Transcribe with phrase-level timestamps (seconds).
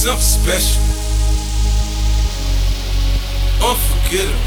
[0.00, 0.80] something special.
[3.60, 4.40] Unforgettable.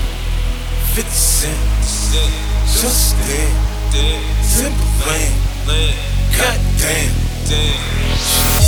[0.96, 1.60] 50 Cent.
[2.66, 3.54] Justin.
[4.42, 5.32] Simple plan.
[6.36, 7.14] Goddamn.
[7.46, 8.63] She,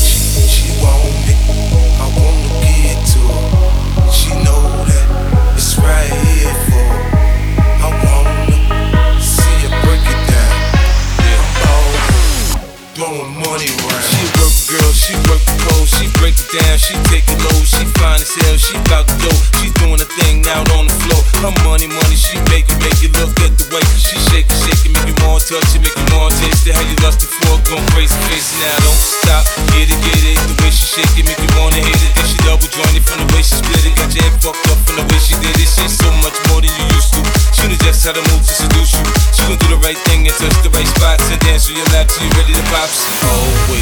[16.55, 19.99] down, she take it low, she fine as hell, she bout to go, she doing
[19.99, 21.21] a thing out on the floor.
[21.43, 24.59] Her money, money, she make it, make it look at the way she shake it,
[24.63, 26.75] shake it, make you more touch it, make you more taste it.
[26.75, 29.43] How you lust it for, going crazy, crazy now, don't stop,
[29.75, 30.39] get it, get it.
[30.47, 32.11] The way she shake it, make you wanna hit it.
[32.15, 34.79] Then she double jointed from the way she split it, got your head fucked up
[34.87, 35.67] from the way she did it.
[35.67, 37.21] She's so much more than you used to.
[37.51, 39.03] She knows just how to move to seduce you.
[39.35, 41.89] She gon' do the right thing and touch the right spots and dance on your
[41.91, 42.87] lap till you ready to pop.
[42.87, 43.74] She always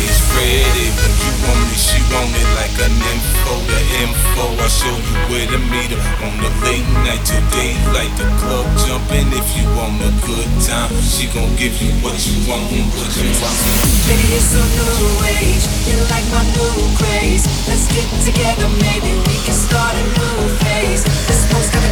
[4.64, 6.00] I show you where to meet her.
[6.24, 9.28] On the late night till daylight, the club jumping.
[9.36, 12.64] If you want a good time, she gon' give you what you want,
[12.96, 13.60] what you want.
[14.08, 17.44] Baby, it's a new age, You're like my new craze.
[17.68, 21.04] Let's get together, maybe we can start a new phase.
[21.28, 21.83] This post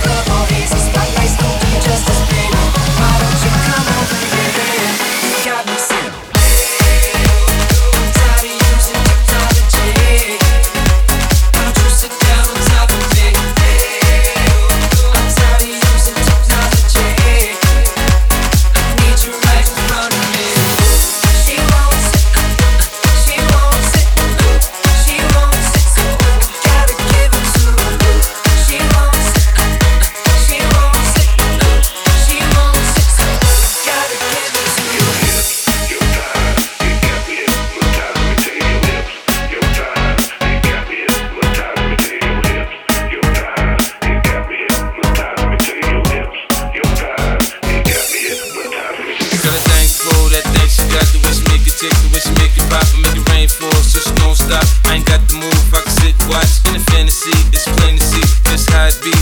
[51.81, 54.64] tick, so wish make it pop and make it rain fall, so she don't stop.
[54.86, 56.61] I ain't got the move, I can sit, watch.
[56.69, 59.14] In a fantasy, it's plain to see, just how it be.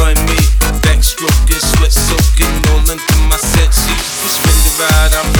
[0.00, 0.40] Her and me,
[0.80, 4.00] backstroking, sweat soaking, all into my set sheet.
[4.24, 5.35] Spin the ride, I'm